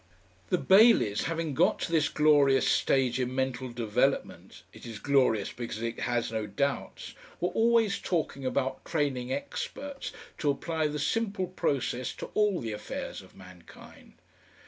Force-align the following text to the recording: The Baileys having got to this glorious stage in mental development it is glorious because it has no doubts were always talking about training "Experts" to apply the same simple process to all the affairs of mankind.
The 0.49 0.57
Baileys 0.57 1.25
having 1.25 1.53
got 1.53 1.77
to 1.81 1.91
this 1.91 2.09
glorious 2.09 2.67
stage 2.67 3.19
in 3.19 3.35
mental 3.35 3.69
development 3.69 4.63
it 4.73 4.83
is 4.83 4.97
glorious 4.97 5.51
because 5.53 5.79
it 5.83 5.99
has 5.99 6.31
no 6.31 6.47
doubts 6.47 7.13
were 7.39 7.49
always 7.49 7.99
talking 7.99 8.43
about 8.43 8.83
training 8.83 9.31
"Experts" 9.31 10.11
to 10.39 10.49
apply 10.49 10.87
the 10.87 10.97
same 10.97 11.25
simple 11.25 11.45
process 11.49 12.13
to 12.15 12.31
all 12.33 12.59
the 12.61 12.71
affairs 12.73 13.21
of 13.21 13.35
mankind. 13.35 14.13